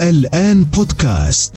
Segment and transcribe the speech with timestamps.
[0.00, 1.54] الآن بودكاست.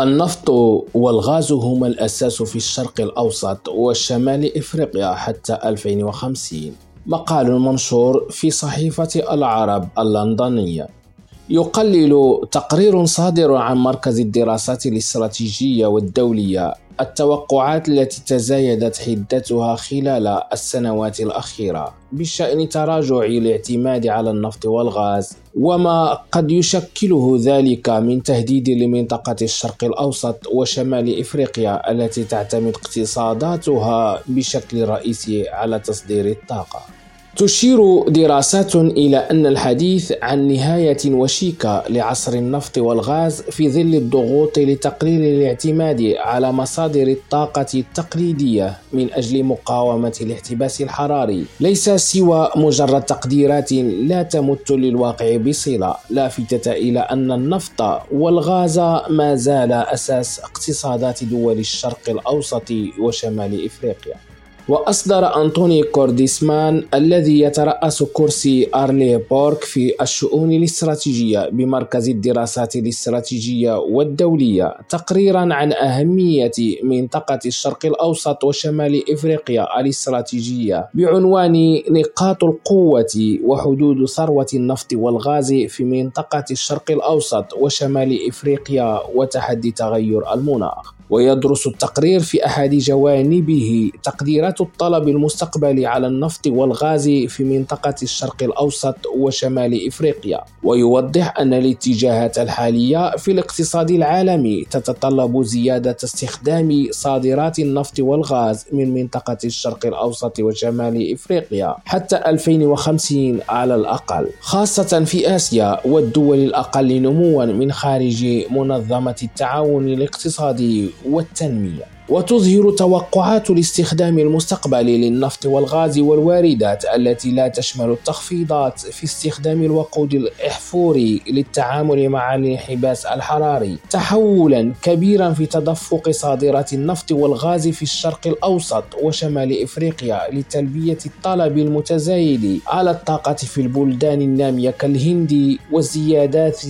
[0.00, 0.50] النفط
[0.94, 6.76] والغاز هما الأساس في الشرق الأوسط وشمال إفريقيا حتى 2050
[7.06, 11.01] مقال منشور في صحيفة العرب اللندنية.
[11.50, 21.94] يقلل تقرير صادر عن مركز الدراسات الاستراتيجية والدولية التوقعات التي تزايدت حدتها خلال السنوات الأخيرة
[22.12, 30.46] بشأن تراجع الاعتماد على النفط والغاز وما قد يشكله ذلك من تهديد لمنطقة الشرق الأوسط
[30.52, 37.01] وشمال إفريقيا التي تعتمد اقتصاداتها بشكل رئيسي على تصدير الطاقة.
[37.36, 45.22] تشير دراسات إلى أن الحديث عن نهاية وشيكة لعصر النفط والغاز في ظل الضغوط لتقليل
[45.22, 51.44] الاعتماد على مصادر الطاقة التقليدية من أجل مقاومة الاحتباس الحراري.
[51.60, 58.78] ليس سوى مجرد تقديرات لا تمت للواقع بصلة لافتة إلى أن النفط والغاز
[59.10, 64.31] ما زال أساس اقتصادات دول الشرق الأوسط وشمال إفريقيا.
[64.68, 74.74] وأصدر أنطوني كورديسمان الذي يترأس كرسي أرلي بورك في الشؤون الاستراتيجية بمركز الدراسات الاستراتيجية والدولية
[74.88, 76.50] تقريرا عن أهمية
[76.82, 86.44] منطقة الشرق الأوسط وشمال إفريقيا الاستراتيجية بعنوان نقاط القوة وحدود ثروة النفط والغاز في منطقة
[86.50, 90.94] الشرق الأوسط وشمال إفريقيا وتحدي تغير المناخ.
[91.12, 98.96] ويدرس التقرير في أحد جوانبه تقديرات الطلب المستقبلي على النفط والغاز في منطقة الشرق الأوسط
[99.16, 100.40] وشمال إفريقيا.
[100.62, 109.38] ويوضح أن الاتجاهات الحالية في الاقتصاد العالمي تتطلب زيادة استخدام صادرات النفط والغاز من منطقة
[109.44, 114.26] الشرق الأوسط وشمال إفريقيا حتى 2050 على الأقل.
[114.40, 120.90] خاصة في آسيا والدول الأقل نموا من خارج منظمة التعاون الاقتصادي.
[121.04, 121.91] والتنمية.
[122.08, 131.20] وتظهر توقعات الاستخدام المستقبلي للنفط والغاز والواردات التي لا تشمل التخفيضات في استخدام الوقود الإحفوري
[131.30, 139.62] للتعامل مع الانحباس الحراري تحولا كبيرا في تدفق صادرات النفط والغاز في الشرق الأوسط وشمال
[139.62, 146.60] إفريقيا لتلبية الطلب المتزايد على الطاقة في البلدان النامية كالهند والزيادات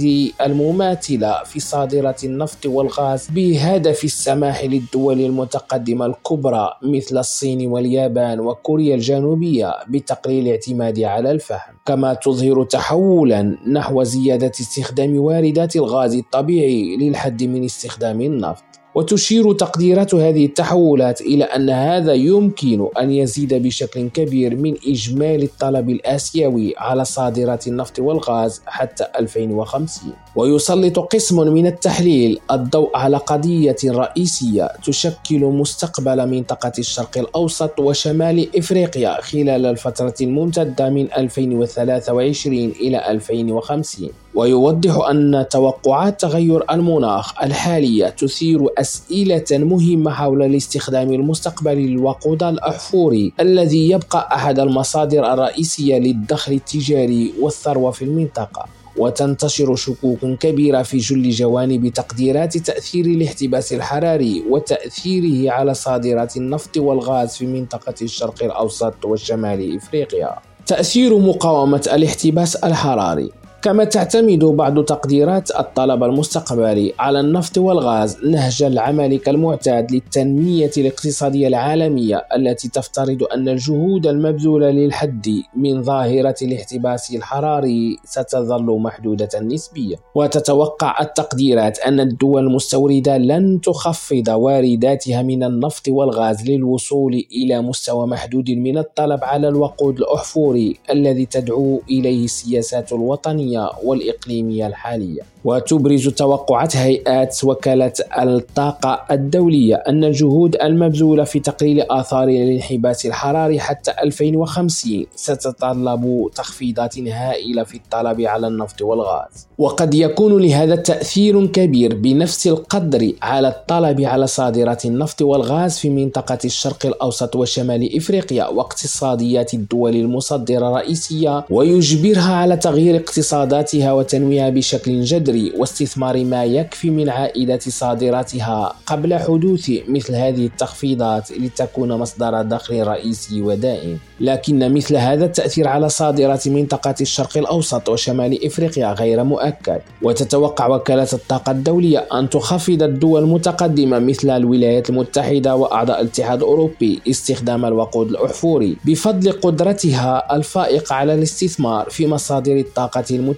[0.40, 9.74] المماثلة في صادرات النفط والغاز بهدف السماح للدول المتقدمة الكبرى مثل الصين واليابان وكوريا الجنوبية
[9.88, 17.64] بتقليل الاعتماد على الفحم كما تظهر تحولا نحو زيادة استخدام واردات الغاز الطبيعي للحد من
[17.64, 18.71] استخدام النفط.
[18.94, 25.90] وتشير تقديرات هذه التحولات إلى أن هذا يمكن أن يزيد بشكل كبير من إجمالي الطلب
[25.90, 34.68] الآسيوي على صادرات النفط والغاز حتى 2050 ويسلط قسم من التحليل الضوء على قضية رئيسية
[34.84, 45.08] تشكل مستقبل منطقة الشرق الأوسط وشمال إفريقيا خلال الفترة الممتدة من 2023 إلى 2050 ويوضح
[45.10, 54.28] أن توقعات تغير المناخ الحالية تثير أسئلة مهمة حول الاستخدام المستقبلي للوقود الأحفوري الذي يبقى
[54.34, 58.66] أحد المصادر الرئيسية للدخل التجاري والثروة في المنطقة
[58.96, 67.36] وتنتشر شكوك كبيرة في جل جوانب تقديرات تأثير الاحتباس الحراري وتأثيره على صادرات النفط والغاز
[67.36, 70.30] في منطقة الشرق الأوسط وشمال إفريقيا.
[70.66, 73.30] تأثير مقاومة الاحتباس الحراري
[73.62, 82.26] كما تعتمد بعض تقديرات الطلب المستقبلي على النفط والغاز نهج العمل كالمعتاد للتنمية الاقتصادية العالمية
[82.36, 89.96] التي تفترض أن الجهود المبذولة للحد من ظاهرة الاحتباس الحراري ستظل محدودة نسبيا.
[90.14, 98.50] وتتوقع التقديرات أن الدول المستوردة لن تخفض وارداتها من النفط والغاز للوصول إلى مستوى محدود
[98.50, 103.51] من الطلب على الوقود الأحفوري الذي تدعو إليه السياسات الوطنية.
[103.52, 105.22] الوطنية والإقليمية الحالية.
[105.44, 113.92] وتبرز توقعات هيئات وكالة الطاقة الدولية أن الجهود المبذولة في تقليل آثار الانحباس الحراري حتى
[114.02, 119.48] 2050 ستتطلب تخفيضات هائلة في الطلب على النفط والغاز.
[119.58, 126.38] وقد يكون لهذا تأثير كبير بنفس القدر على الطلب على صادرات النفط والغاز في منطقة
[126.44, 135.00] الشرق الأوسط وشمال إفريقيا واقتصاديات الدول المصدرة الرئيسية ويجبرها على تغيير اقتصاد اقتصاداتها وتنميها بشكل
[135.00, 142.82] جذري واستثمار ما يكفي من عائدات صادراتها قبل حدوث مثل هذه التخفيضات لتكون مصدر دخل
[142.86, 143.98] رئيسي ودائم.
[144.20, 149.80] لكن مثل هذا التأثير على صادرات منطقة الشرق الأوسط وشمال إفريقيا غير مؤكد.
[150.02, 157.64] وتتوقع وكالة الطاقة الدولية أن تخفض الدول المتقدمة مثل الولايات المتحدة وأعضاء الاتحاد الأوروبي استخدام
[157.64, 163.31] الوقود الأحفوري بفضل قدرتها الفائقة على الاستثمار في مصادر الطاقة المتجددة.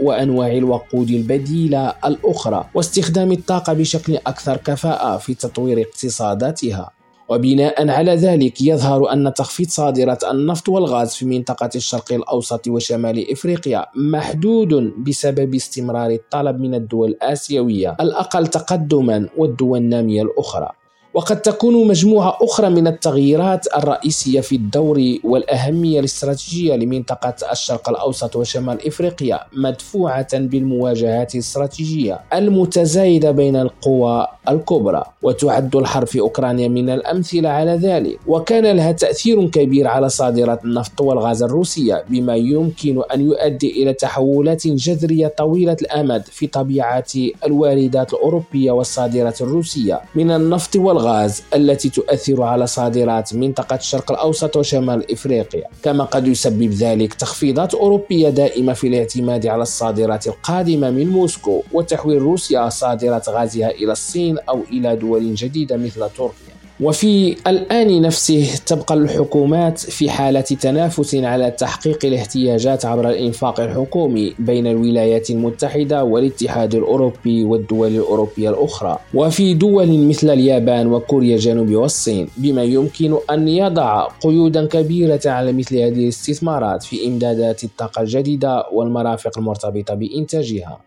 [0.00, 6.90] وأنواع الوقود البديلة الأخرى واستخدام الطاقة بشكل أكثر كفاءة في تطوير اقتصاداتها.
[7.28, 13.86] وبناء على ذلك يظهر أن تخفيض صادرات النفط والغاز في منطقة الشرق الأوسط وشمال إفريقيا
[13.96, 14.74] محدود
[15.04, 20.81] بسبب استمرار الطلب من الدول الآسيوية الأقل تقدما والدول النامية الأخرى.
[21.14, 28.86] وقد تكون مجموعة أخرى من التغييرات الرئيسية في الدور والأهمية الاستراتيجية لمنطقة الشرق الأوسط وشمال
[28.86, 35.04] إفريقيا مدفوعة بالمواجهات الاستراتيجية المتزايدة بين القوى الكبرى.
[35.22, 38.18] وتعد الحرب في أوكرانيا من الأمثلة على ذلك.
[38.26, 44.66] وكان لها تأثير كبير على صادرات النفط والغاز الروسية بما يمكن أن يؤدي إلى تحولات
[44.66, 47.04] جذرية طويلة الأمد في طبيعة
[47.46, 51.01] الواردات الأوروبية والصادرات الروسية من النفط والغاز.
[51.02, 55.64] الغاز التي تؤثر على صادرات منطقة الشرق الأوسط وشمال إفريقيا.
[55.82, 62.22] كما قد يسبب ذلك تخفيضات أوروبية دائمة في الاعتماد على الصادرات القادمة من موسكو وتحويل
[62.22, 66.51] روسيا صادرات غازها إلى الصين أو إلى دول جديدة مثل تركيا.
[66.82, 74.66] وفي الآن نفسه تبقى الحكومات في حالة تنافس على تحقيق الاحتياجات عبر الإنفاق الحكومي بين
[74.66, 78.98] الولايات المتحدة والاتحاد الأوروبي والدول الأوروبية الأخرى.
[79.14, 85.76] وفي دول مثل اليابان وكوريا الجنوبية والصين بما يمكن أن يضع قيودا كبيرة على مثل
[85.76, 90.80] هذه الاستثمارات في إمدادات الطاقة الجديدة والمرافق المرتبطة بإنتاجها.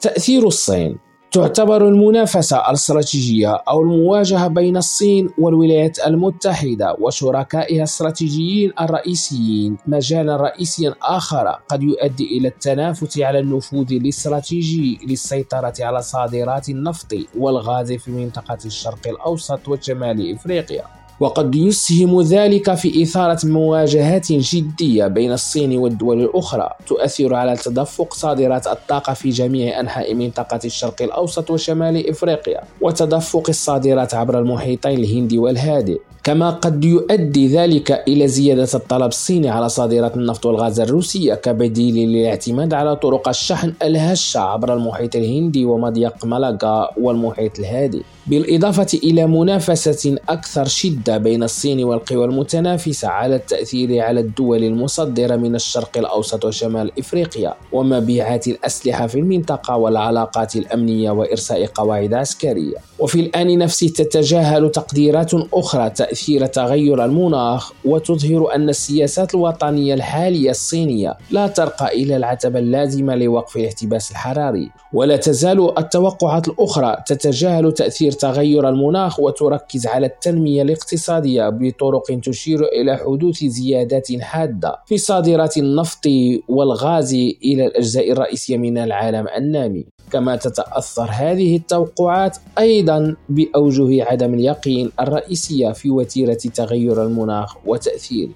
[0.00, 0.96] تأثير الصين
[1.32, 9.76] تعتبر المنافسة الاستراتيجية أو المواجهة بين الصين والولايات المتحدة وشركائها الاستراتيجيين الرئيسيين.
[9.86, 17.92] مجالا رئيسيا آخر قد يؤدي إلى التنافس على النفوذ الاستراتيجي للسيطرة على صادرات النفط والغاز
[17.92, 20.84] في منطقة الشرق الأوسط وشمال إفريقيا.
[21.20, 28.66] وقد يسهم ذلك في إثارة مواجهات جدية بين الصين والدول الأخرى تؤثر على تدفق صادرات
[28.66, 36.00] الطاقة في جميع أنحاء منطقة الشرق الأوسط وشمال إفريقيا وتدفق الصادرات عبر المحيطين الهندي والهادئ
[36.26, 42.74] كما قد يؤدي ذلك إلى زيادة الطلب الصيني على صادرات النفط والغاز الروسية كبديل للاعتماد
[42.74, 50.64] على طرق الشحن الهشة عبر المحيط الهندي ومضيق مالاغا والمحيط الهادئ بالإضافة إلى منافسة أكثر
[50.64, 57.54] شدة بين الصين والقوى المتنافسة على التأثير على الدول المصدرة من الشرق الأوسط وشمال إفريقيا
[57.72, 62.74] ومبيعات الأسلحة في المنطقة والعلاقات الأمنية وإرساء قواعد عسكرية.
[62.98, 71.14] وفي الآن نفسه تتجاهل تقديرات أخرى تأثير تغير المناخ وتظهر أن السياسات الوطنية الحالية الصينية
[71.30, 74.70] لا ترقى إلى العتبة اللازمة لوقف الاحتباس الحراري.
[74.92, 82.96] ولا تزال التوقعات الأخرى تتجاهل تأثير تغير المناخ وتركز على التنمية الاقتصادية بطرق تشير إلى
[82.96, 86.06] حدوث زيادات حادة في صادرات النفط
[86.48, 87.14] والغاز
[87.44, 89.95] إلى الأجزاء الرئيسية من العالم النامي.
[90.12, 98.32] كما تتأثر هذه التوقعات أيضا بأوجه عدم اليقين الرئيسية في وتيرة تغير المناخ وتأثيره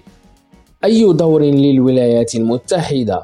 [0.83, 3.23] أي دور للولايات المتحدة.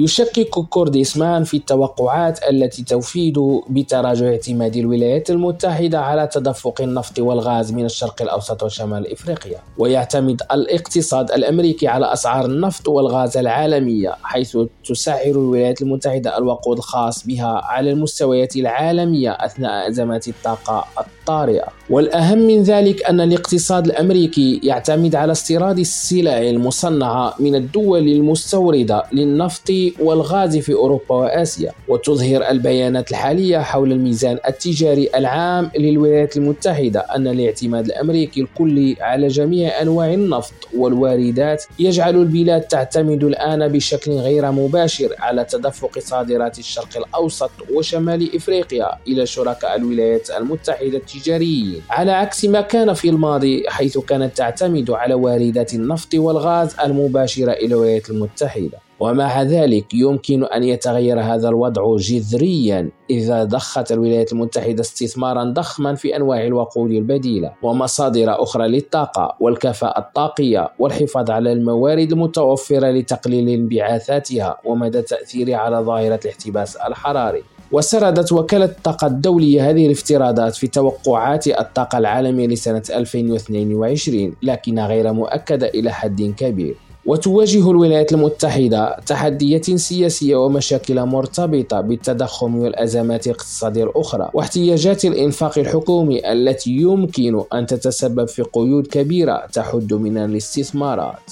[0.00, 3.38] يشكك كورديسمان في التوقعات التي تفيد
[3.68, 9.58] بتراجع اعتماد الولايات المتحدة على تدفق النفط والغاز من الشرق الأوسط وشمال إفريقيا.
[9.78, 17.60] ويعتمد الاقتصاد الأمريكي على أسعار النفط والغاز العالمية حيث تسعر الولايات المتحدة الوقود الخاص بها
[17.64, 21.79] على المستويات العالمية أثناء أزمات الطاقة الطارئة.
[21.90, 29.70] والأهم من ذلك أن الاقتصاد الأمريكي يعتمد على استيراد السلع المصنعة من الدول المستوردة للنفط
[30.00, 31.72] والغاز في أوروبا وآسيا.
[31.88, 39.82] وتظهر البيانات الحالية حول الميزان التجاري العام للولايات المتحدة أن الاعتماد الأمريكي الكلي على جميع
[39.82, 47.50] أنواع النفط والواردات يجعل البلاد تعتمد الآن بشكل غير مباشر على تدفق صادرات الشرق الأوسط
[47.74, 51.79] وشمال إفريقيا إلى شركاء الولايات المتحدة التجاريين.
[51.90, 57.74] على عكس ما كان في الماضي حيث كانت تعتمد على واردات النفط والغاز المباشرة إلى
[57.74, 58.78] الولايات المتحدة.
[59.00, 66.16] ومع ذلك يمكن أن يتغير هذا الوضع جذريا إذا ضخت الولايات المتحدة استثمارا ضخما في
[66.16, 75.02] أنواع الوقود البديلة ومصادر أخرى للطاقة والكفاءة الطاقية والحفاظ على الموارد المتوفرة لتقليل انبعاثاتها ومدى
[75.02, 77.42] تأثيرها على ظاهرة الاحتباس الحراري.
[77.72, 85.68] وسردت وكالة الطاقة الدولية هذه الافتراضات في توقعات الطاقة العالمية لسنة 2022 لكنها غير مؤكدة
[85.68, 86.76] إلى حد كبير.
[87.06, 96.70] وتواجه الولايات المتحدة تحديات سياسية ومشاكل مرتبطة بالتضخم والأزمات الاقتصادية الأخرى واحتياجات الإنفاق الحكومي التي
[96.70, 101.30] يمكن أن تتسبب في قيود كبيرة تحد من الاستثمارات.